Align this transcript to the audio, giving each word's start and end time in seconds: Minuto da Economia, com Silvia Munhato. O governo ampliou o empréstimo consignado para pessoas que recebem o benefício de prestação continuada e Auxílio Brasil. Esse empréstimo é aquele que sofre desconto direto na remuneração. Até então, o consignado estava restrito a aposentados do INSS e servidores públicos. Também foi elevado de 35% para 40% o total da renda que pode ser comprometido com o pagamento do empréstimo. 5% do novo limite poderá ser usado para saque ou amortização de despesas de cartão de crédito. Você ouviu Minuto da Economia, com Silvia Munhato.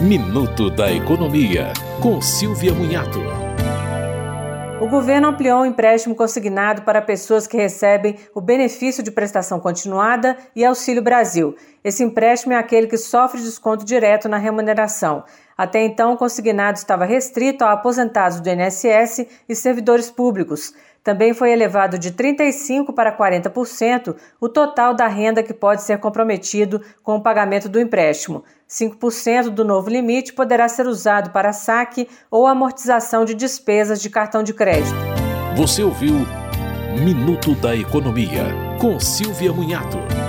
Minuto 0.00 0.70
da 0.70 0.90
Economia, 0.90 1.74
com 2.00 2.22
Silvia 2.22 2.72
Munhato. 2.72 3.18
O 4.80 4.88
governo 4.88 5.28
ampliou 5.28 5.60
o 5.60 5.66
empréstimo 5.66 6.14
consignado 6.14 6.80
para 6.82 7.02
pessoas 7.02 7.46
que 7.46 7.58
recebem 7.58 8.16
o 8.34 8.40
benefício 8.40 9.02
de 9.02 9.10
prestação 9.10 9.60
continuada 9.60 10.38
e 10.56 10.64
Auxílio 10.64 11.02
Brasil. 11.02 11.54
Esse 11.82 12.04
empréstimo 12.04 12.52
é 12.52 12.56
aquele 12.56 12.86
que 12.86 12.98
sofre 12.98 13.40
desconto 13.40 13.84
direto 13.84 14.28
na 14.28 14.36
remuneração. 14.36 15.24
Até 15.56 15.82
então, 15.84 16.12
o 16.12 16.16
consignado 16.16 16.78
estava 16.78 17.04
restrito 17.04 17.64
a 17.64 17.72
aposentados 17.72 18.40
do 18.40 18.48
INSS 18.48 19.26
e 19.48 19.54
servidores 19.54 20.10
públicos. 20.10 20.74
Também 21.02 21.32
foi 21.32 21.50
elevado 21.50 21.98
de 21.98 22.12
35% 22.12 22.92
para 22.94 23.16
40% 23.16 24.14
o 24.38 24.48
total 24.48 24.92
da 24.92 25.06
renda 25.06 25.42
que 25.42 25.54
pode 25.54 25.82
ser 25.82 25.98
comprometido 25.98 26.82
com 27.02 27.16
o 27.16 27.22
pagamento 27.22 27.68
do 27.68 27.80
empréstimo. 27.80 28.44
5% 28.68 29.48
do 29.48 29.64
novo 29.64 29.88
limite 29.88 30.34
poderá 30.34 30.68
ser 30.68 30.86
usado 30.86 31.30
para 31.30 31.52
saque 31.52 32.06
ou 32.30 32.46
amortização 32.46 33.24
de 33.24 33.34
despesas 33.34 34.00
de 34.02 34.10
cartão 34.10 34.42
de 34.42 34.52
crédito. 34.52 34.94
Você 35.56 35.82
ouviu 35.82 36.14
Minuto 37.02 37.54
da 37.54 37.74
Economia, 37.74 38.44
com 38.78 39.00
Silvia 39.00 39.52
Munhato. 39.52 40.19